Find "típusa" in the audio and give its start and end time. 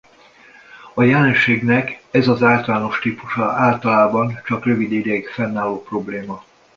2.99-3.43